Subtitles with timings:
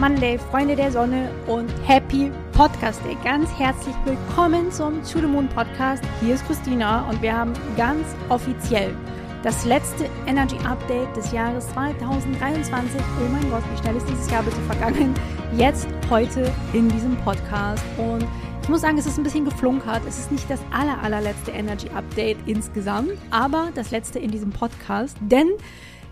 [0.00, 3.16] Monday, Freunde der Sonne und Happy Podcast Day.
[3.24, 6.04] Ganz herzlich willkommen zum To the Moon Podcast.
[6.20, 8.94] Hier ist Christina und wir haben ganz offiziell
[9.42, 13.00] das letzte Energy Update des Jahres 2023.
[13.00, 15.14] Oh mein Gott, wie schnell ist dieses Jahr bitte vergangen?
[15.56, 17.82] Jetzt, heute in diesem Podcast.
[17.96, 18.24] Und
[18.62, 20.02] ich muss sagen, es ist ein bisschen geflunkert.
[20.06, 25.16] Es ist nicht das aller, allerletzte Energy Update insgesamt, aber das letzte in diesem Podcast.
[25.22, 25.48] Denn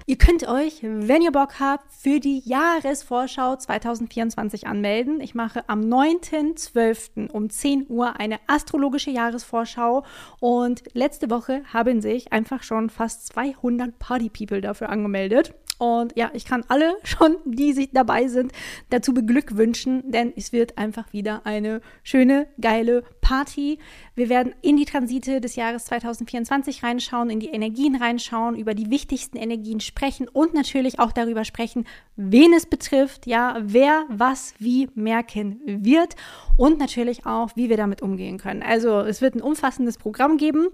[0.09, 5.20] Ihr könnt euch, wenn ihr Bock habt, für die Jahresvorschau 2024 anmelden.
[5.20, 7.29] Ich mache am 9.12.
[7.32, 10.05] um 10 Uhr eine astrologische Jahresvorschau
[10.38, 15.55] und letzte Woche haben sich einfach schon fast 200 Party People dafür angemeldet.
[15.79, 18.53] Und ja, ich kann alle schon, die sich dabei sind,
[18.91, 23.79] dazu beglückwünschen, denn es wird einfach wieder eine schöne, geile Party.
[24.15, 28.91] Wir werden in die Transite des Jahres 2024 reinschauen, in die Energien reinschauen, über die
[28.91, 34.88] wichtigsten Energien sprechen und natürlich auch darüber sprechen, wen es betrifft, ja, wer was wie
[34.95, 36.16] merken wird
[36.57, 38.63] und natürlich auch, wie wir damit umgehen können.
[38.63, 40.69] Also es wird ein umfassendes Programm geben,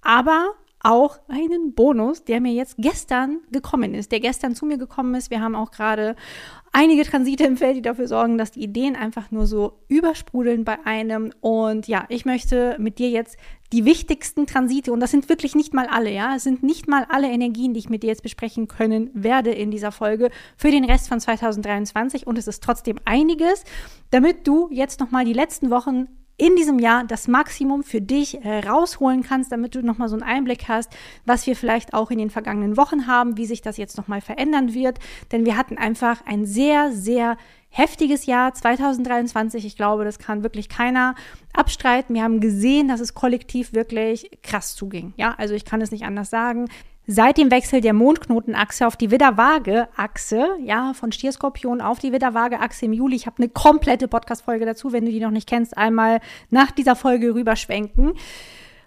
[0.00, 0.54] aber
[0.86, 5.30] auch einen Bonus, der mir jetzt gestern gekommen ist, der gestern zu mir gekommen ist.
[5.30, 6.14] Wir haben auch gerade
[6.72, 10.78] einige Transite im Feld, die dafür sorgen, dass die Ideen einfach nur so übersprudeln bei
[10.86, 11.32] einem.
[11.40, 13.36] Und ja, ich möchte mit dir jetzt
[13.72, 17.04] die wichtigsten Transite, und das sind wirklich nicht mal alle, ja, es sind nicht mal
[17.08, 20.84] alle Energien, die ich mit dir jetzt besprechen können werde in dieser Folge für den
[20.84, 22.28] Rest von 2023.
[22.28, 23.64] Und es ist trotzdem einiges,
[24.12, 26.06] damit du jetzt nochmal die letzten Wochen
[26.38, 30.22] in diesem Jahr das Maximum für dich äh, rausholen kannst, damit du nochmal so einen
[30.22, 33.96] Einblick hast, was wir vielleicht auch in den vergangenen Wochen haben, wie sich das jetzt
[33.96, 34.98] nochmal verändern wird.
[35.32, 37.38] Denn wir hatten einfach ein sehr, sehr
[37.70, 39.64] heftiges Jahr 2023.
[39.64, 41.14] Ich glaube, das kann wirklich keiner
[41.54, 42.14] abstreiten.
[42.14, 45.14] Wir haben gesehen, dass es kollektiv wirklich krass zuging.
[45.16, 46.68] Ja, also ich kann es nicht anders sagen.
[47.08, 52.92] Seit dem Wechsel der Mondknotenachse auf die Widder-Waage-Achse, ja, von Stierskorpion auf die Widder-Waage-Achse im
[52.92, 56.18] Juli, ich habe eine komplette Podcast-Folge dazu, wenn du die noch nicht kennst, einmal
[56.50, 58.14] nach dieser Folge rüberschwenken,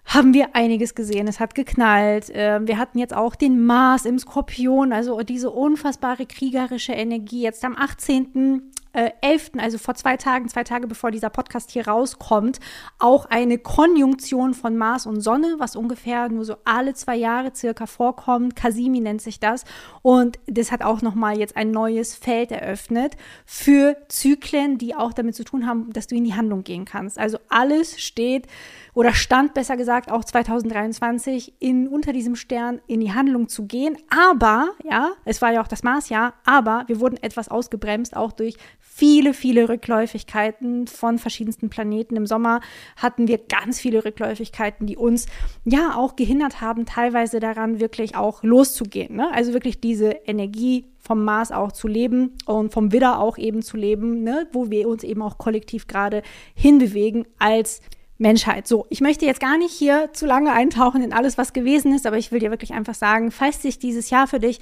[0.04, 1.28] haben wir einiges gesehen.
[1.28, 2.30] Es hat geknallt.
[2.34, 7.42] Ähm, wir hatten jetzt auch den Mars im Skorpion, also diese unfassbare kriegerische Energie.
[7.42, 11.86] Jetzt am 18 äh, 11., also vor zwei Tagen, zwei Tage bevor dieser Podcast hier
[11.86, 12.58] rauskommt,
[12.98, 17.86] auch eine Konjunktion von Mars und Sonne, was ungefähr nur so alle zwei Jahre circa
[17.86, 18.56] vorkommt.
[18.56, 19.64] Kasimi nennt sich das.
[20.02, 25.34] Und das hat auch nochmal jetzt ein neues Feld eröffnet für Zyklen, die auch damit
[25.34, 27.18] zu tun haben, dass du in die Handlung gehen kannst.
[27.18, 28.46] Also alles steht
[28.94, 33.96] oder stand besser gesagt auch 2023 in, unter diesem Stern in die Handlung zu gehen.
[34.08, 38.56] Aber, ja, es war ja auch das Marsjahr, aber wir wurden etwas ausgebremst, auch durch
[38.78, 42.16] viele, viele Rückläufigkeiten von verschiedensten Planeten.
[42.16, 42.60] Im Sommer
[42.96, 45.26] hatten wir ganz viele Rückläufigkeiten, die uns
[45.64, 49.16] ja auch gehindert haben, teilweise daran wirklich auch loszugehen.
[49.16, 49.30] Ne?
[49.32, 53.76] Also wirklich diese Energie vom Mars auch zu leben und vom Widder auch eben zu
[53.76, 54.48] leben, ne?
[54.52, 56.22] wo wir uns eben auch kollektiv gerade
[56.54, 57.80] hinbewegen als
[58.20, 58.68] Menschheit.
[58.68, 62.06] So, ich möchte jetzt gar nicht hier zu lange eintauchen in alles, was gewesen ist,
[62.06, 64.60] aber ich will dir wirklich einfach sagen, falls sich dieses Jahr für dich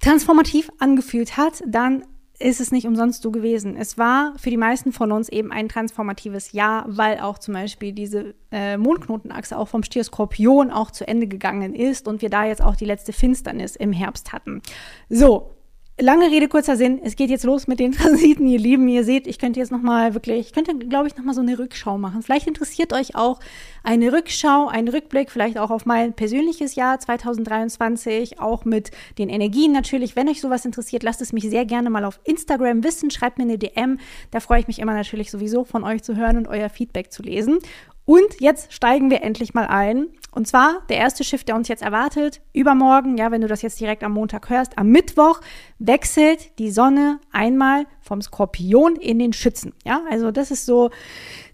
[0.00, 2.04] transformativ angefühlt hat, dann
[2.38, 3.76] ist es nicht umsonst so gewesen.
[3.76, 7.92] Es war für die meisten von uns eben ein transformatives Jahr, weil auch zum Beispiel
[7.92, 12.44] diese äh, Mondknotenachse auch vom Stier Skorpion auch zu Ende gegangen ist und wir da
[12.44, 14.60] jetzt auch die letzte Finsternis im Herbst hatten.
[15.08, 15.54] So,
[16.02, 17.00] Lange Rede, kurzer Sinn.
[17.04, 18.88] Es geht jetzt los mit den Transiten, ihr Lieben.
[18.88, 21.96] Ihr seht, ich könnte jetzt nochmal wirklich, ich könnte, glaube ich, nochmal so eine Rückschau
[21.96, 22.22] machen.
[22.22, 23.38] Vielleicht interessiert euch auch
[23.84, 29.70] eine Rückschau, ein Rückblick, vielleicht auch auf mein persönliches Jahr 2023, auch mit den Energien
[29.70, 30.16] natürlich.
[30.16, 33.12] Wenn euch sowas interessiert, lasst es mich sehr gerne mal auf Instagram wissen.
[33.12, 34.00] Schreibt mir eine DM.
[34.32, 37.22] Da freue ich mich immer natürlich sowieso von euch zu hören und euer Feedback zu
[37.22, 37.60] lesen.
[38.04, 40.08] Und jetzt steigen wir endlich mal ein.
[40.34, 43.78] Und zwar der erste Shift, der uns jetzt erwartet, übermorgen, ja, wenn du das jetzt
[43.80, 45.40] direkt am Montag hörst, am Mittwoch
[45.78, 49.74] wechselt die Sonne einmal vom Skorpion in den Schützen.
[49.84, 50.90] Ja, also das ist so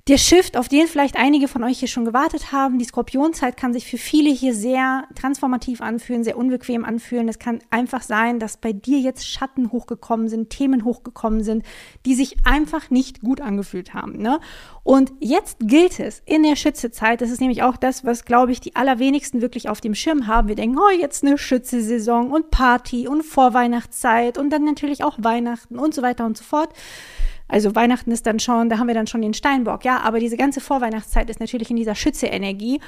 [0.08, 3.75] der Shift, auf den vielleicht einige von euch hier schon gewartet haben, die Skorpionzeit kann
[3.75, 7.28] sich für viele hier sehr transformativ anfühlen, sehr unbequem anfühlen.
[7.28, 11.62] Es kann einfach sein, dass bei dir jetzt Schatten hochgekommen sind, Themen hochgekommen sind,
[12.06, 14.16] die sich einfach nicht gut angefühlt haben.
[14.16, 14.40] Ne?
[14.82, 18.61] Und jetzt gilt es in der Schützezeit, das ist nämlich auch das, was, glaube ich,
[18.61, 20.49] die allerwenigsten wirklich auf dem Schirm haben.
[20.49, 25.78] Wir denken, oh, jetzt eine Schützesaison und Party und Vorweihnachtszeit und dann natürlich auch Weihnachten
[25.78, 26.70] und so weiter und so fort.
[27.48, 30.36] Also Weihnachten ist dann schon, da haben wir dann schon den Steinbock, ja, aber diese
[30.36, 32.80] ganze Vorweihnachtszeit ist natürlich in dieser Schütze-Energie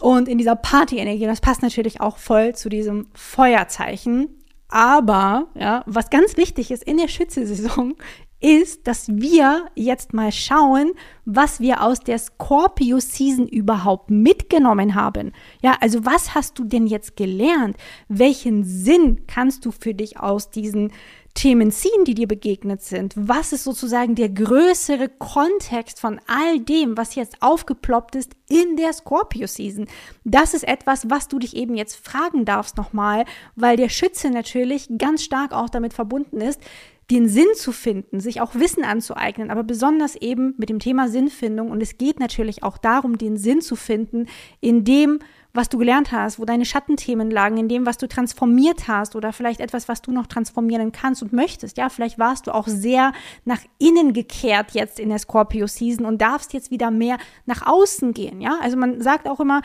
[0.00, 1.26] und in dieser Party-Energie.
[1.26, 4.28] Das passt natürlich auch voll zu diesem Feuerzeichen.
[4.68, 7.96] Aber, ja, was ganz wichtig ist in der Schütze-Saison,
[8.40, 10.92] ist, dass wir jetzt mal schauen,
[11.24, 15.32] was wir aus der Scorpio Season überhaupt mitgenommen haben.
[15.60, 17.76] Ja, also was hast du denn jetzt gelernt?
[18.08, 20.92] Welchen Sinn kannst du für dich aus diesen
[21.38, 23.14] Themen ziehen, die dir begegnet sind?
[23.16, 28.92] Was ist sozusagen der größere Kontext von all dem, was jetzt aufgeploppt ist in der
[28.92, 29.86] Scorpio Season?
[30.24, 33.24] Das ist etwas, was du dich eben jetzt fragen darfst nochmal,
[33.54, 36.60] weil der Schütze natürlich ganz stark auch damit verbunden ist,
[37.08, 41.70] den Sinn zu finden, sich auch Wissen anzueignen, aber besonders eben mit dem Thema Sinnfindung.
[41.70, 44.26] Und es geht natürlich auch darum, den Sinn zu finden
[44.60, 45.20] in dem,
[45.58, 49.32] was du gelernt hast, wo deine Schattenthemen lagen, in dem, was du transformiert hast oder
[49.32, 51.76] vielleicht etwas, was du noch transformieren kannst und möchtest.
[51.76, 53.12] Ja, vielleicht warst du auch sehr
[53.44, 58.14] nach innen gekehrt jetzt in der Scorpio Season und darfst jetzt wieder mehr nach außen
[58.14, 58.40] gehen.
[58.40, 59.62] Ja, also man sagt auch immer,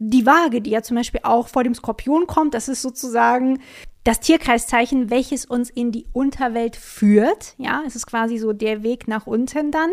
[0.00, 3.60] die Waage, die ja zum Beispiel auch vor dem Skorpion kommt, das ist sozusagen
[4.02, 7.54] das Tierkreiszeichen, welches uns in die Unterwelt führt.
[7.56, 9.90] Ja, es ist quasi so der Weg nach unten dann.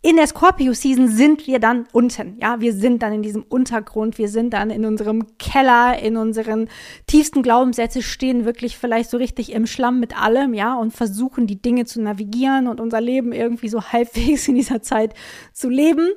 [0.00, 2.38] In der Scorpio-Season sind wir dann unten.
[2.40, 4.16] Ja, wir sind dann in diesem Untergrund.
[4.16, 6.68] Wir sind dann in unserem Keller, in unseren
[7.08, 11.60] tiefsten Glaubenssätze, stehen wirklich vielleicht so richtig im Schlamm mit allem, ja, und versuchen die
[11.60, 15.14] Dinge zu navigieren und unser Leben irgendwie so halbwegs in dieser Zeit
[15.52, 16.08] zu leben.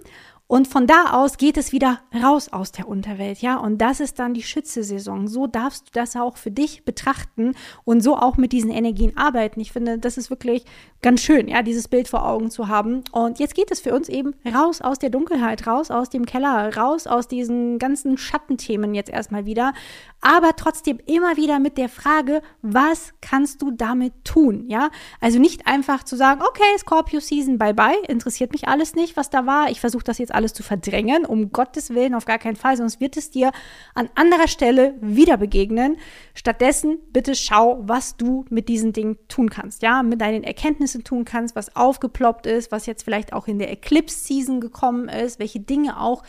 [0.51, 3.55] Und von da aus geht es wieder raus aus der Unterwelt, ja.
[3.55, 5.29] Und das ist dann die Schütze-Saison.
[5.29, 7.55] So darfst du das auch für dich betrachten
[7.85, 9.61] und so auch mit diesen Energien arbeiten.
[9.61, 10.65] Ich finde, das ist wirklich
[11.01, 13.05] ganz schön, ja, dieses Bild vor Augen zu haben.
[13.13, 16.75] Und jetzt geht es für uns eben raus aus der Dunkelheit, raus aus dem Keller,
[16.75, 19.73] raus aus diesen ganzen Schattenthemen jetzt erstmal wieder.
[20.19, 24.89] Aber trotzdem immer wieder mit der Frage, was kannst du damit tun, ja?
[25.21, 29.29] Also nicht einfach zu sagen, okay, Scorpio Season, bye bye, interessiert mich alles nicht, was
[29.29, 29.71] da war.
[29.71, 32.75] Ich versuche das jetzt alles alles zu verdrängen, um Gottes Willen auf gar keinen Fall,
[32.75, 33.51] sonst wird es dir
[33.93, 35.97] an anderer Stelle wieder begegnen.
[36.33, 41.25] Stattdessen bitte schau, was du mit diesen Dingen tun kannst, ja, mit deinen Erkenntnissen tun
[41.25, 45.59] kannst, was aufgeploppt ist, was jetzt vielleicht auch in der Eclipse Season gekommen ist, welche
[45.59, 46.23] Dinge auch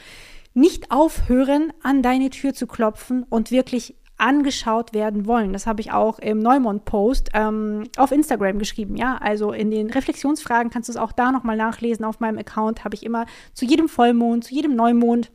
[0.55, 5.53] nicht aufhören, an deine Tür zu klopfen und wirklich angeschaut werden wollen.
[5.53, 8.97] Das habe ich auch im Neumond-Post ähm, auf Instagram geschrieben.
[8.97, 12.05] Ja, also in den Reflexionsfragen kannst du es auch da nochmal nachlesen.
[12.05, 15.33] Auf meinem Account habe ich immer zu jedem Vollmond, zu jedem Neumond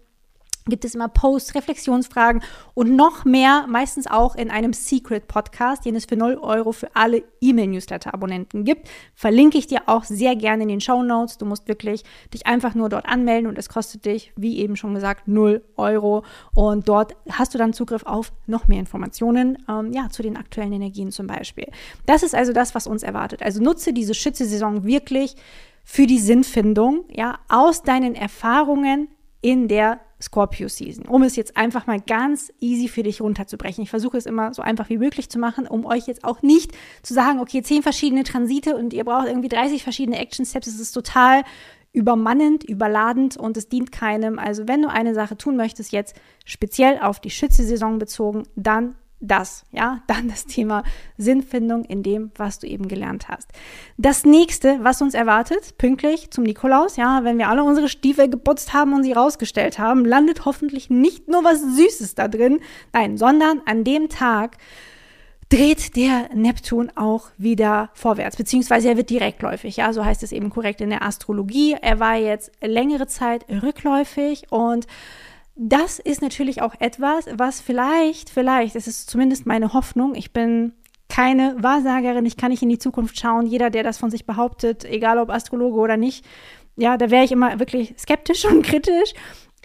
[0.69, 2.41] gibt es immer Posts, Reflexionsfragen
[2.73, 7.23] und noch mehr, meistens auch in einem Secret-Podcast, den es für 0 Euro für alle
[7.41, 8.87] E-Mail-Newsletter-Abonnenten gibt.
[9.15, 11.37] Verlinke ich dir auch sehr gerne in den Show Notes.
[11.37, 12.03] Du musst wirklich
[12.33, 16.23] dich einfach nur dort anmelden und es kostet dich, wie eben schon gesagt, 0 Euro.
[16.53, 20.73] Und dort hast du dann Zugriff auf noch mehr Informationen, ähm, ja, zu den aktuellen
[20.73, 21.67] Energien zum Beispiel.
[22.05, 23.41] Das ist also das, was uns erwartet.
[23.43, 25.35] Also nutze diese Schütze-Saison wirklich
[25.83, 29.07] für die Sinnfindung, ja, aus deinen Erfahrungen
[29.41, 33.83] in der Scorpio Season, um es jetzt einfach mal ganz easy für dich runterzubrechen.
[33.83, 36.71] Ich versuche es immer so einfach wie möglich zu machen, um euch jetzt auch nicht
[37.03, 40.67] zu sagen, okay, zehn verschiedene Transite und ihr braucht irgendwie 30 verschiedene Action Steps.
[40.67, 41.43] Es ist total
[41.93, 44.39] übermannend, überladend und es dient keinem.
[44.39, 46.15] Also wenn du eine Sache tun möchtest, jetzt
[46.45, 50.83] speziell auf die Schütze-Saison bezogen, dann das, ja, dann das Thema
[51.17, 53.49] Sinnfindung in dem, was du eben gelernt hast.
[53.97, 58.73] Das nächste, was uns erwartet, pünktlich zum Nikolaus, ja, wenn wir alle unsere Stiefel geputzt
[58.73, 62.59] haben und sie rausgestellt haben, landet hoffentlich nicht nur was Süßes da drin,
[62.93, 64.57] nein, sondern an dem Tag
[65.49, 70.49] dreht der Neptun auch wieder vorwärts, beziehungsweise er wird direktläufig, ja, so heißt es eben
[70.49, 71.75] korrekt in der Astrologie.
[71.81, 74.87] Er war jetzt längere Zeit rückläufig und
[75.57, 80.73] das ist natürlich auch etwas, was vielleicht, vielleicht, es ist zumindest meine Hoffnung, ich bin
[81.09, 83.45] keine Wahrsagerin, ich kann nicht in die Zukunft schauen.
[83.45, 86.25] Jeder, der das von sich behauptet, egal ob Astrologe oder nicht,
[86.75, 89.13] ja, da wäre ich immer wirklich skeptisch und kritisch.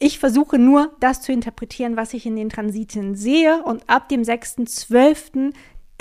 [0.00, 3.62] Ich versuche nur, das zu interpretieren, was ich in den Transiten sehe.
[3.62, 5.52] Und ab dem 6.12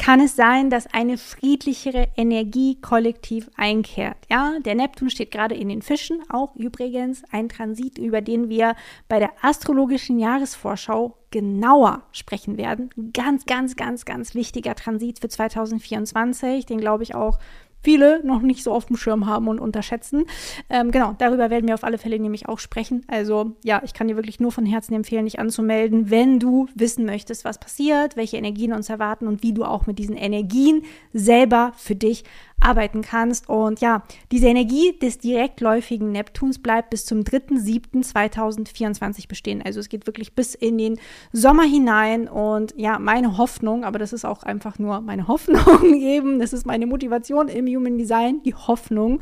[0.02, 4.18] kann es sein, dass eine friedlichere Energie kollektiv einkehrt.
[4.32, 8.76] Ja, der Neptun steht gerade in den Fischen, auch übrigens ein Transit, über den wir
[9.08, 12.90] bei der astrologischen Jahresvorschau genauer sprechen werden.
[13.14, 17.38] Ganz, ganz, ganz, ganz wichtiger Transit für 2024, den glaube ich auch
[17.82, 20.26] viele noch nicht so auf dem Schirm haben und unterschätzen.
[20.70, 23.04] Ähm, genau, darüber werden wir auf alle Fälle nämlich auch sprechen.
[23.08, 27.06] Also ja, ich kann dir wirklich nur von Herzen empfehlen, dich anzumelden, wenn du wissen
[27.06, 30.84] möchtest, was passiert, welche Energien uns erwarten und wie du auch mit diesen Energien
[31.14, 32.24] selber für dich
[32.62, 33.50] arbeiten kannst.
[33.50, 39.62] Und ja, diese Energie des direktläufigen Neptuns bleibt bis zum 3.7.2024 bestehen.
[39.62, 41.00] Also es geht wirklich bis in den
[41.34, 42.28] Sommer hinein.
[42.28, 46.66] Und ja, meine Hoffnung, aber das ist auch einfach nur meine Hoffnung eben, das ist
[46.66, 49.20] meine Motivation im Human Design, die Hoffnung,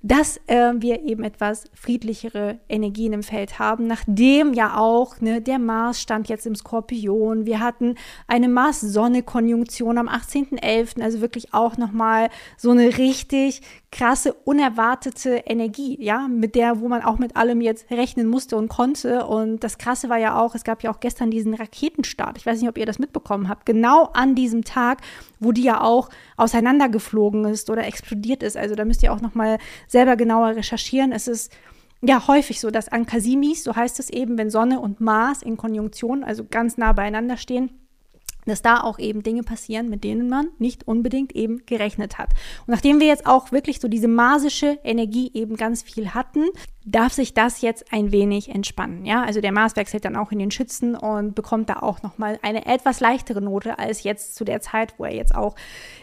[0.00, 5.58] dass äh, wir eben etwas friedlichere Energien im Feld haben, nachdem ja auch ne, der
[5.58, 7.46] Mars stand jetzt im Skorpion.
[7.46, 7.96] Wir hatten
[8.28, 15.96] eine Mars-Sonne-Konjunktion am 18.11., also wirklich auch nochmal so so eine richtig krasse, unerwartete Energie,
[16.04, 19.24] ja, mit der, wo man auch mit allem jetzt rechnen musste und konnte.
[19.24, 22.36] Und das Krasse war ja auch, es gab ja auch gestern diesen Raketenstart.
[22.36, 23.64] Ich weiß nicht, ob ihr das mitbekommen habt.
[23.64, 25.00] Genau an diesem Tag,
[25.40, 28.58] wo die ja auch auseinandergeflogen ist oder explodiert ist.
[28.58, 29.56] Also da müsst ihr auch nochmal
[29.86, 31.12] selber genauer recherchieren.
[31.12, 31.50] Es ist
[32.02, 35.56] ja häufig so, dass an Casimis, so heißt es eben, wenn Sonne und Mars in
[35.56, 37.70] Konjunktion, also ganz nah beieinander stehen,
[38.48, 42.30] dass da auch eben Dinge passieren, mit denen man nicht unbedingt eben gerechnet hat.
[42.66, 46.46] Und nachdem wir jetzt auch wirklich so diese marsische Energie eben ganz viel hatten,
[46.84, 49.04] darf sich das jetzt ein wenig entspannen.
[49.04, 52.38] Ja, also der Mars wechselt dann auch in den Schützen und bekommt da auch nochmal
[52.42, 55.54] eine etwas leichtere Note als jetzt zu der Zeit, wo er jetzt auch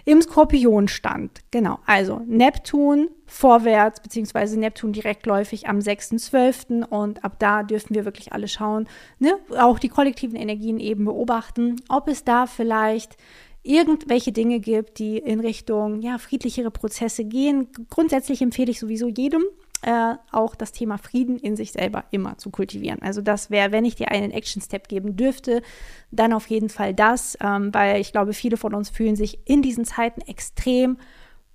[0.05, 1.41] im Skorpion stand.
[1.51, 6.85] Genau, also Neptun vorwärts, beziehungsweise Neptun direktläufig am 6.12.
[6.85, 8.87] und ab da dürfen wir wirklich alle schauen,
[9.19, 9.35] ne?
[9.57, 13.17] auch die kollektiven Energien eben beobachten, ob es da vielleicht
[13.63, 17.67] irgendwelche Dinge gibt, die in Richtung ja, friedlichere Prozesse gehen.
[17.89, 19.43] Grundsätzlich empfehle ich sowieso jedem,
[19.81, 23.01] äh, auch das Thema Frieden in sich selber immer zu kultivieren.
[23.01, 25.63] Also das wäre, wenn ich dir einen Action-Step geben dürfte,
[26.11, 29.63] dann auf jeden Fall das, ähm, weil ich glaube, viele von uns fühlen sich in
[29.63, 30.97] diesen Zeiten extrem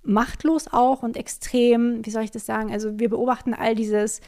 [0.03, 4.21] machtlos auch und extrem, wie soll ich das sagen, also wir beobachten all dieses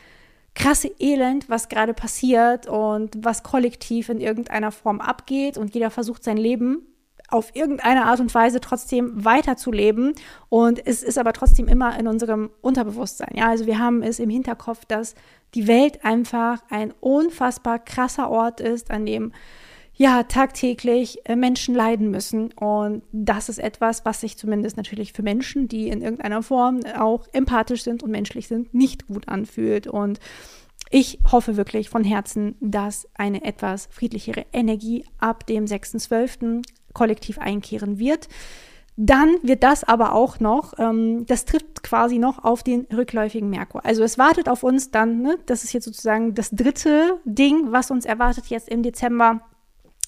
[0.56, 6.24] krasse Elend, was gerade passiert und was kollektiv in irgendeiner Form abgeht und jeder versucht
[6.24, 6.88] sein Leben
[7.34, 10.14] auf irgendeine Art und Weise trotzdem weiterzuleben.
[10.50, 13.36] Und es ist aber trotzdem immer in unserem Unterbewusstsein.
[13.36, 15.16] Ja, also wir haben es im Hinterkopf, dass
[15.56, 19.32] die Welt einfach ein unfassbar krasser Ort ist, an dem
[19.96, 22.52] ja tagtäglich äh, Menschen leiden müssen.
[22.54, 27.28] Und das ist etwas, was sich zumindest natürlich für Menschen, die in irgendeiner Form auch
[27.32, 29.88] empathisch sind und menschlich sind, nicht gut anfühlt.
[29.88, 30.20] Und
[30.90, 37.98] ich hoffe wirklich von Herzen, dass eine etwas friedlichere Energie ab dem 6.12 kollektiv einkehren
[38.00, 38.28] wird.
[38.96, 43.84] Dann wird das aber auch noch, ähm, das trifft quasi noch auf den rückläufigen Merkur.
[43.84, 47.90] Also es wartet auf uns dann, ne, das ist jetzt sozusagen das dritte Ding, was
[47.90, 49.42] uns erwartet jetzt im Dezember.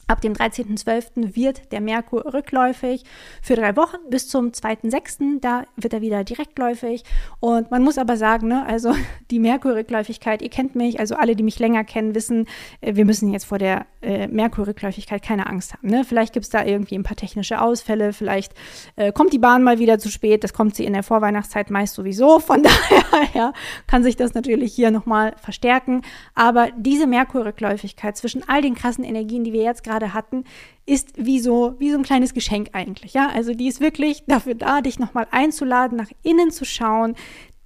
[0.08, 1.36] Ab dem 13.12.
[1.36, 3.04] wird der Merkur rückläufig
[3.42, 5.40] für drei Wochen bis zum 2.6.
[5.42, 7.04] Da wird er wieder direktläufig.
[7.40, 8.94] Und man muss aber sagen, ne, also
[9.32, 12.46] die Merkur-Rückläufigkeit, ihr kennt mich, also alle, die mich länger kennen, wissen,
[12.82, 15.88] äh, wir müssen jetzt vor der äh, Merkur-Rückläufigkeit keine Angst haben.
[15.88, 16.04] Ne?
[16.04, 18.54] Vielleicht gibt es da irgendwie ein paar technische Ausfälle, vielleicht
[18.98, 21.96] äh, kommt die Bahn mal wieder zu spät, das kommt sie in der Vorweihnachtszeit meist
[21.96, 22.38] sowieso.
[22.38, 23.54] Von daher ja,
[23.88, 26.04] kann sich das natürlich hier nochmal verstärken.
[26.36, 30.44] Aber diese Merkur-Rückläufigkeit zwischen all den krassen Energien, die wir jetzt gerade gerade hatten,
[30.86, 33.14] ist wie so, wie so ein kleines Geschenk eigentlich.
[33.14, 37.16] Ja, also die ist wirklich dafür da, dich nochmal einzuladen, nach innen zu schauen,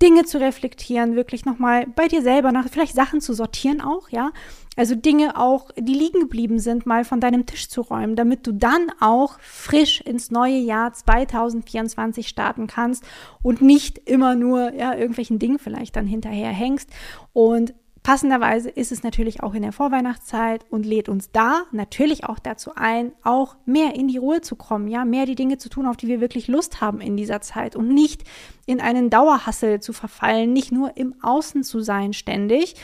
[0.01, 4.31] Dinge zu reflektieren, wirklich nochmal bei dir selber nach, vielleicht Sachen zu sortieren auch, ja.
[4.77, 8.53] Also Dinge auch, die liegen geblieben sind, mal von deinem Tisch zu räumen, damit du
[8.53, 13.03] dann auch frisch ins neue Jahr 2024 starten kannst
[13.41, 16.89] und nicht immer nur, ja, irgendwelchen Dingen vielleicht dann hinterher hängst.
[17.33, 17.73] Und
[18.09, 22.71] Passenderweise ist es natürlich auch in der Vorweihnachtszeit und lädt uns da natürlich auch dazu
[22.73, 25.95] ein, auch mehr in die Ruhe zu kommen, ja, mehr die Dinge zu tun, auf
[25.95, 28.23] die wir wirklich Lust haben in dieser Zeit und nicht
[28.65, 32.77] in einen Dauerhassel zu verfallen, nicht nur im Außen zu sein ständig.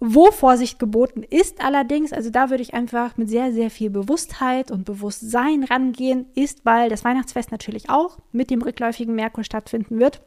[0.00, 4.70] Wo Vorsicht geboten ist allerdings, also da würde ich einfach mit sehr, sehr viel Bewusstheit
[4.70, 10.22] und Bewusstsein rangehen, ist, weil das Weihnachtsfest natürlich auch mit dem rückläufigen Merkur stattfinden wird,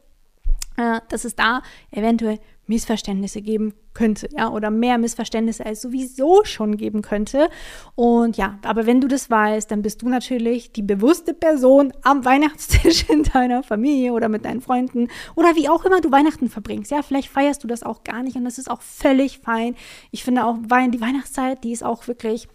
[0.76, 6.76] äh, dass es da eventuell Missverständnisse geben könnte, ja, oder mehr Missverständnisse als sowieso schon
[6.76, 7.48] geben könnte.
[7.94, 12.24] Und ja, aber wenn du das weißt, dann bist du natürlich die bewusste Person am
[12.24, 16.90] Weihnachtstisch in deiner Familie oder mit deinen Freunden oder wie auch immer du Weihnachten verbringst.
[16.90, 19.74] Ja, vielleicht feierst du das auch gar nicht und das ist auch völlig fein.
[20.10, 22.48] Ich finde auch die Weihnachtszeit, die ist auch wirklich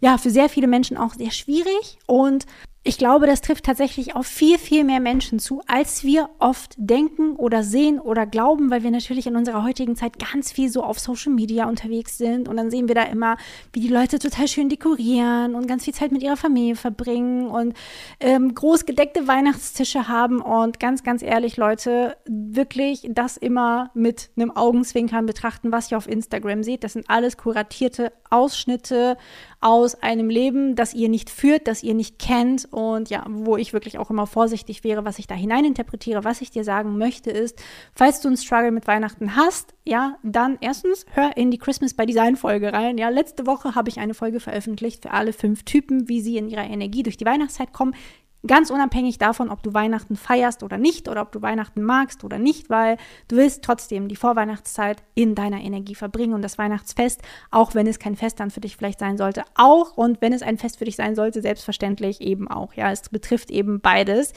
[0.00, 2.46] ja, für sehr viele Menschen auch sehr schwierig und
[2.88, 7.36] ich glaube, das trifft tatsächlich auf viel, viel mehr Menschen zu, als wir oft denken
[7.36, 10.98] oder sehen oder glauben, weil wir natürlich in unserer heutigen Zeit ganz viel so auf
[10.98, 13.36] Social Media unterwegs sind und dann sehen wir da immer,
[13.74, 17.74] wie die Leute total schön dekorieren und ganz viel Zeit mit ihrer Familie verbringen und
[18.20, 24.50] ähm, groß gedeckte Weihnachtstische haben und ganz, ganz ehrlich, Leute, wirklich das immer mit einem
[24.50, 26.84] Augenzwinkern betrachten, was ihr auf Instagram seht.
[26.84, 29.18] Das sind alles kuratierte Ausschnitte
[29.60, 33.72] aus einem Leben, das ihr nicht führt, das ihr nicht kennt und ja, wo ich
[33.72, 36.22] wirklich auch immer vorsichtig wäre, was ich da hineininterpretiere.
[36.22, 37.60] Was ich dir sagen möchte ist,
[37.92, 42.06] falls du einen Struggle mit Weihnachten hast, ja, dann erstens hör in die Christmas by
[42.06, 42.98] Design Folge rein.
[42.98, 46.48] Ja, letzte Woche habe ich eine Folge veröffentlicht für alle fünf Typen, wie sie in
[46.48, 47.94] ihrer Energie durch die Weihnachtszeit kommen.
[48.46, 52.38] Ganz unabhängig davon, ob du Weihnachten feierst oder nicht oder ob du Weihnachten magst oder
[52.38, 57.74] nicht, weil du willst trotzdem die Vorweihnachtszeit in deiner Energie verbringen und das Weihnachtsfest, auch
[57.74, 60.56] wenn es kein Fest dann für dich vielleicht sein sollte, auch und wenn es ein
[60.56, 62.74] Fest für dich sein sollte, selbstverständlich eben auch.
[62.74, 64.32] Ja, es betrifft eben beides.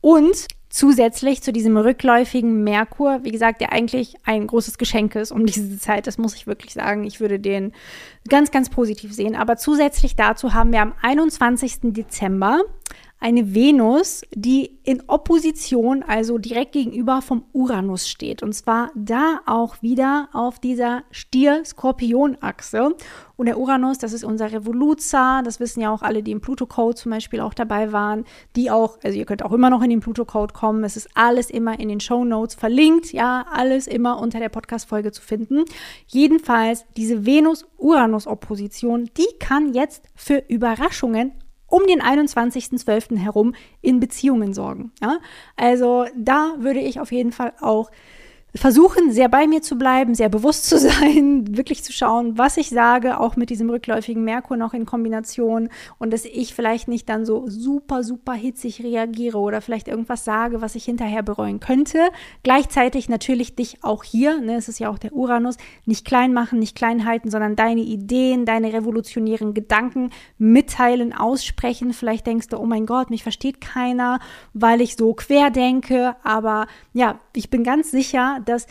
[0.00, 5.46] Und Zusätzlich zu diesem rückläufigen Merkur, wie gesagt, der eigentlich ein großes Geschenk ist um
[5.46, 7.04] diese Zeit, das muss ich wirklich sagen.
[7.04, 7.70] Ich würde den
[8.28, 9.36] ganz, ganz positiv sehen.
[9.36, 11.92] Aber zusätzlich dazu haben wir am 21.
[11.92, 12.62] Dezember
[13.20, 18.42] eine Venus, die in Opposition, also direkt gegenüber vom Uranus steht.
[18.42, 22.94] Und zwar da auch wieder auf dieser Stier-Skorpion-Achse.
[23.36, 26.96] Und der Uranus, das ist unser Revoluzer, das wissen ja auch alle, die im Pluto-Code
[26.96, 28.24] zum Beispiel auch dabei waren,
[28.56, 31.48] die auch, also ihr könnt auch immer noch in den Pluto-Code kommen, es ist alles
[31.48, 35.64] immer in den Show Notes verlinkt, ja, alles immer unter der Podcast-Folge zu finden.
[36.06, 41.32] Jedenfalls, diese Venus-Uranus-Opposition, die kann jetzt für Überraschungen
[41.74, 43.16] um den 21.12.
[43.16, 43.52] herum
[43.82, 44.92] in Beziehungen sorgen.
[45.02, 45.18] Ja?
[45.56, 47.90] Also da würde ich auf jeden Fall auch
[48.56, 52.70] versuchen, sehr bei mir zu bleiben, sehr bewusst zu sein, wirklich zu schauen, was ich
[52.70, 55.68] sage, auch mit diesem rückläufigen Merkur noch in Kombination
[55.98, 60.60] und dass ich vielleicht nicht dann so super, super hitzig reagiere oder vielleicht irgendwas sage,
[60.60, 61.98] was ich hinterher bereuen könnte.
[62.42, 66.58] Gleichzeitig natürlich dich auch hier, ne, es ist ja auch der Uranus, nicht klein machen,
[66.58, 71.92] nicht klein halten, sondern deine Ideen, deine revolutionären Gedanken mitteilen, aussprechen.
[71.92, 74.20] Vielleicht denkst du, oh mein Gott, mich versteht keiner,
[74.52, 78.66] weil ich so quer denke, aber ja, ich bin ganz sicher, dass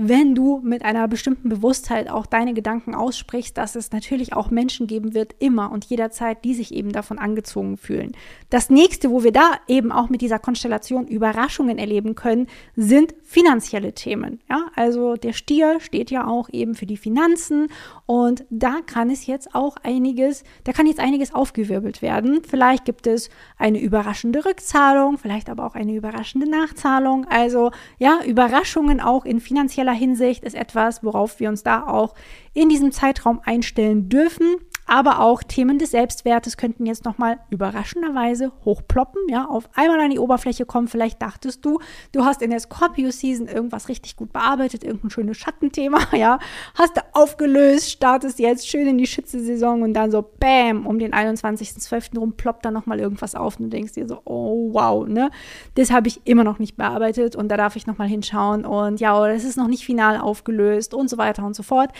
[0.00, 4.86] wenn du mit einer bestimmten Bewusstheit auch deine Gedanken aussprichst, dass es natürlich auch Menschen
[4.86, 8.12] geben wird, immer und jederzeit, die sich eben davon angezogen fühlen.
[8.48, 13.92] Das nächste, wo wir da eben auch mit dieser Konstellation Überraschungen erleben können, sind finanzielle
[13.92, 14.38] Themen.
[14.48, 17.66] Ja, also der Stier steht ja auch eben für die Finanzen
[18.06, 22.42] und da kann es jetzt auch einiges, da kann jetzt einiges aufgewirbelt werden.
[22.48, 27.26] Vielleicht gibt es eine überraschende Rückzahlung, vielleicht aber auch eine überraschende Nachzahlung.
[27.28, 32.14] Also ja, Überraschungen auch in finanzieller finanzieller Hinsicht ist etwas, worauf wir uns da auch
[32.54, 34.56] in diesem Zeitraum einstellen dürfen.
[34.88, 40.18] Aber auch Themen des Selbstwertes könnten jetzt nochmal überraschenderweise hochploppen, ja, auf einmal an die
[40.18, 40.88] Oberfläche kommen.
[40.88, 41.78] Vielleicht dachtest du,
[42.12, 46.38] du hast in der Scorpio-Season irgendwas richtig gut bearbeitet, irgendein schönes Schattenthema, ja,
[46.74, 51.12] hast du aufgelöst, startest jetzt schön in die Schütze-Saison und dann so, bam, um den
[51.12, 52.18] 21.12.
[52.18, 55.30] rum ploppt dann nochmal irgendwas auf und du denkst dir so, oh wow, ne,
[55.74, 59.28] das habe ich immer noch nicht bearbeitet und da darf ich nochmal hinschauen und ja,
[59.28, 61.90] es ist noch nicht final aufgelöst und so weiter und so fort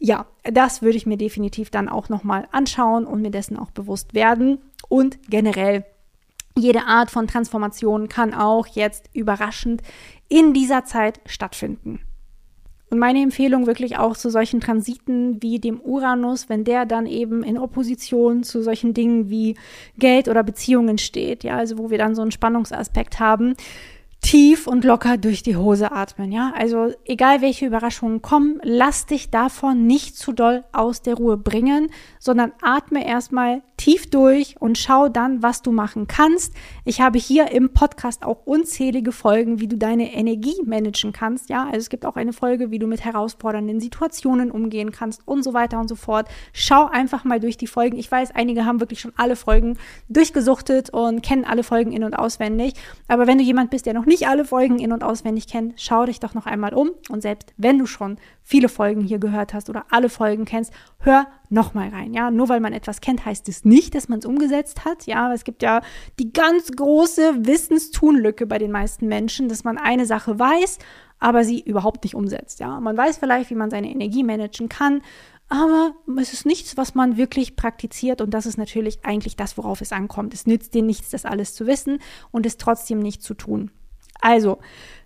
[0.00, 4.14] ja, das würde ich mir definitiv dann auch nochmal anschauen und mir dessen auch bewusst
[4.14, 4.58] werden.
[4.88, 5.84] Und generell,
[6.56, 9.82] jede Art von Transformation kann auch jetzt überraschend
[10.28, 12.00] in dieser Zeit stattfinden.
[12.88, 17.44] Und meine Empfehlung wirklich auch zu solchen Transiten wie dem Uranus, wenn der dann eben
[17.44, 19.54] in Opposition zu solchen Dingen wie
[19.98, 23.54] Geld oder Beziehungen steht, ja, also wo wir dann so einen Spannungsaspekt haben,
[24.20, 26.52] tief und locker durch die Hose atmen, ja?
[26.54, 31.90] Also egal welche Überraschungen kommen, lass dich davon nicht zu doll aus der Ruhe bringen,
[32.18, 36.52] sondern atme erstmal tief durch und schau dann, was du machen kannst.
[36.84, 41.64] Ich habe hier im Podcast auch unzählige Folgen, wie du deine Energie managen kannst, ja?
[41.64, 45.54] Also es gibt auch eine Folge, wie du mit herausfordernden Situationen umgehen kannst und so
[45.54, 46.28] weiter und so fort.
[46.52, 47.96] Schau einfach mal durch die Folgen.
[47.96, 49.78] Ich weiß, einige haben wirklich schon alle Folgen
[50.10, 52.74] durchgesuchtet und kennen alle Folgen in und auswendig,
[53.08, 56.04] aber wenn du jemand bist, der noch nicht alle Folgen in- und auswendig kennt, schau
[56.04, 56.90] dich doch noch einmal um.
[57.08, 58.18] Und selbst wenn du schon
[58.50, 62.12] viele Folgen hier gehört hast oder alle Folgen kennst, hör noch mal rein.
[62.14, 65.06] Ja, nur weil man etwas kennt, heißt es nicht, dass man es umgesetzt hat.
[65.06, 65.82] Ja, es gibt ja
[66.18, 70.78] die ganz große Wissenstunlücke bei den meisten Menschen, dass man eine Sache weiß,
[71.20, 72.58] aber sie überhaupt nicht umsetzt.
[72.58, 75.02] Ja, man weiß vielleicht, wie man seine Energie managen kann,
[75.48, 79.80] aber es ist nichts, was man wirklich praktiziert und das ist natürlich eigentlich das, worauf
[79.80, 80.34] es ankommt.
[80.34, 81.98] Es nützt dir nichts, das alles zu wissen
[82.32, 83.70] und es trotzdem nicht zu tun.
[84.20, 84.58] Also,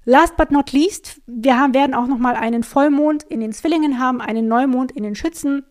[0.05, 4.21] last but not least, wir haben, werden auch nochmal einen Vollmond in den Zwillingen haben,
[4.21, 5.65] einen Neumond in den Schützen,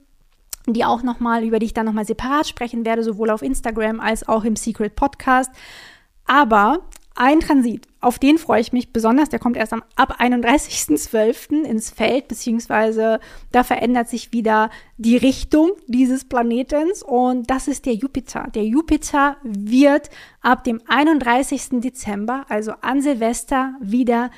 [0.66, 4.28] die auch nochmal, über die ich dann nochmal separat sprechen werde, sowohl auf Instagram als
[4.28, 5.52] auch im Secret Podcast.
[6.26, 6.84] Aber
[7.15, 9.30] ein Transit, auf den freue ich mich besonders.
[9.30, 11.63] Der kommt erst am, ab 31.12.
[11.63, 13.19] ins Feld, beziehungsweise
[13.52, 18.47] da verändert sich wieder die Richtung dieses Planetens und das ist der Jupiter.
[18.56, 20.10] Der Jupiter wird
[20.41, 21.82] ab dem 31.
[21.82, 24.32] Dezember, also an Silvester, wieder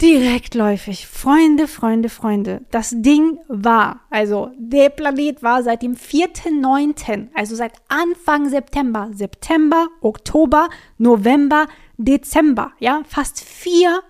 [0.00, 1.06] direktläufig.
[1.08, 2.60] Freunde, Freunde, Freunde.
[2.70, 9.88] Das Ding war, also der Planet war seit dem 4.9., also seit Anfang September, September,
[10.00, 11.66] Oktober, November,
[11.98, 14.02] Dezember, ja, fast vier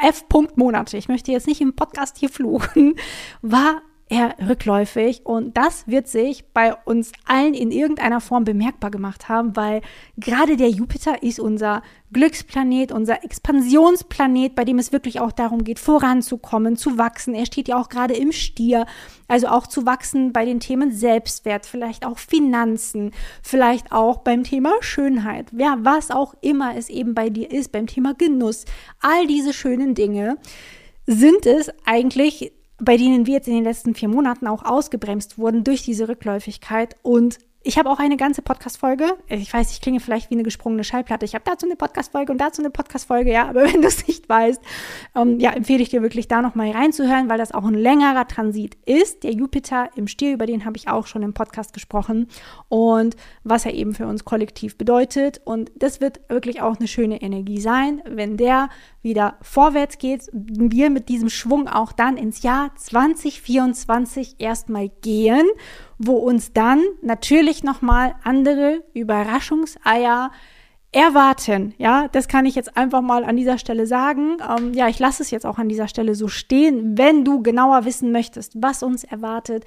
[0.00, 2.94] F-Punkt-Monate, ich möchte jetzt nicht im Podcast hier fluchen,
[3.42, 9.30] war eher rückläufig und das wird sich bei uns allen in irgendeiner Form bemerkbar gemacht
[9.30, 9.80] haben, weil
[10.18, 15.78] gerade der Jupiter ist unser Glücksplanet, unser Expansionsplanet, bei dem es wirklich auch darum geht,
[15.78, 17.34] voranzukommen, zu wachsen.
[17.34, 18.84] Er steht ja auch gerade im Stier,
[19.28, 24.74] also auch zu wachsen bei den Themen Selbstwert, vielleicht auch Finanzen, vielleicht auch beim Thema
[24.80, 28.66] Schönheit, ja, was auch immer es eben bei dir ist, beim Thema Genuss.
[29.00, 30.36] All diese schönen Dinge
[31.06, 35.64] sind es eigentlich bei denen wir jetzt in den letzten vier Monaten auch ausgebremst wurden
[35.64, 39.16] durch diese Rückläufigkeit und ich habe auch eine ganze Podcast-Folge.
[39.28, 41.24] Ich weiß, ich klinge vielleicht wie eine gesprungene Schallplatte.
[41.24, 43.48] Ich habe dazu eine Podcast-Folge und dazu eine Podcast-Folge, ja.
[43.48, 44.60] Aber wenn du es nicht weißt,
[45.14, 48.76] ähm, ja, empfehle ich dir wirklich da nochmal reinzuhören, weil das auch ein längerer Transit
[48.84, 49.22] ist.
[49.22, 52.28] Der Jupiter im Stier, über den habe ich auch schon im Podcast gesprochen.
[52.68, 55.40] Und was er eben für uns kollektiv bedeutet.
[55.44, 58.68] Und das wird wirklich auch eine schöne Energie sein, wenn der
[59.02, 60.28] wieder vorwärts geht.
[60.32, 65.46] Wir mit diesem Schwung auch dann ins Jahr 2024 erstmal gehen
[66.04, 70.30] wo uns dann natürlich nochmal andere Überraschungseier
[70.92, 71.74] erwarten.
[71.78, 74.36] Ja, das kann ich jetzt einfach mal an dieser Stelle sagen.
[74.46, 76.98] Ähm, ja, ich lasse es jetzt auch an dieser Stelle so stehen.
[76.98, 79.64] Wenn du genauer wissen möchtest, was uns erwartet,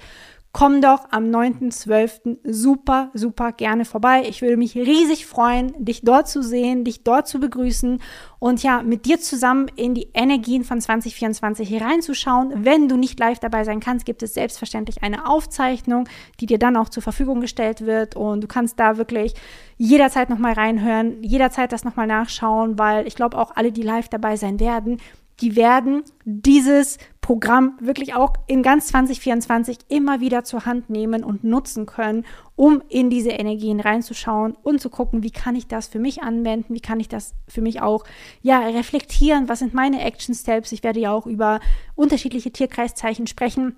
[0.56, 2.38] komm doch am 9.12.
[2.42, 4.22] super, super gerne vorbei.
[4.26, 8.00] Ich würde mich riesig freuen, dich dort zu sehen, dich dort zu begrüßen
[8.38, 12.64] und ja, mit dir zusammen in die Energien von 2024 hereinzuschauen.
[12.64, 16.08] Wenn du nicht live dabei sein kannst, gibt es selbstverständlich eine Aufzeichnung,
[16.40, 19.34] die dir dann auch zur Verfügung gestellt wird und du kannst da wirklich
[19.76, 24.36] jederzeit nochmal reinhören, jederzeit das nochmal nachschauen, weil ich glaube auch alle, die live dabei
[24.36, 25.02] sein werden,
[25.40, 31.44] die werden dieses Programm wirklich auch in ganz 2024 immer wieder zur Hand nehmen und
[31.44, 35.98] nutzen können, um in diese Energien reinzuschauen und zu gucken, wie kann ich das für
[35.98, 38.04] mich anwenden, wie kann ich das für mich auch
[38.42, 40.72] ja reflektieren, was sind meine Action Steps.
[40.72, 41.60] Ich werde ja auch über
[41.96, 43.76] unterschiedliche Tierkreiszeichen sprechen,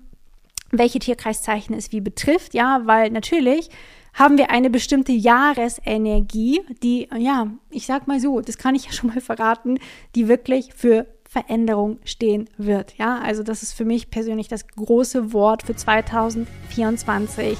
[0.71, 3.69] welche Tierkreiszeichen es wie betrifft, ja, weil natürlich
[4.13, 8.91] haben wir eine bestimmte Jahresenergie, die, ja, ich sag mal so, das kann ich ja
[8.91, 9.79] schon mal verraten,
[10.15, 12.97] die wirklich für Veränderung stehen wird.
[12.97, 17.55] Ja, also das ist für mich persönlich das große Wort für 2024.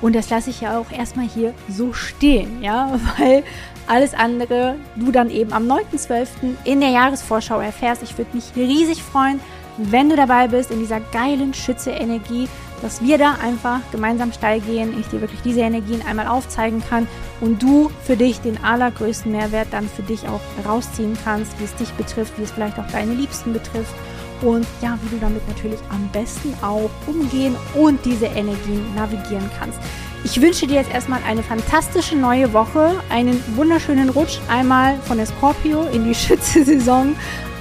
[0.00, 3.44] Und das lasse ich ja auch erstmal hier so stehen, ja, weil
[3.86, 6.28] alles andere du dann eben am 9.12.
[6.64, 8.02] in der Jahresvorschau erfährst.
[8.02, 9.38] Ich würde mich riesig freuen,
[9.76, 12.48] wenn du dabei bist in dieser geilen Schütze-Energie
[12.82, 17.06] dass wir da einfach gemeinsam steil gehen, ich dir wirklich diese Energien einmal aufzeigen kann
[17.40, 21.74] und du für dich den allergrößten Mehrwert dann für dich auch rausziehen kannst, wie es
[21.76, 23.94] dich betrifft, wie es vielleicht auch deine Liebsten betrifft
[24.42, 29.78] und ja, wie du damit natürlich am besten auch umgehen und diese Energien navigieren kannst.
[30.24, 35.26] Ich wünsche dir jetzt erstmal eine fantastische neue Woche, einen wunderschönen Rutsch einmal von der
[35.26, 37.16] Scorpio in die Schütze-Saison.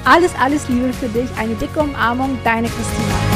[0.06, 3.29] Alles, alles Liebe für dich, eine dicke Umarmung, deine Christina.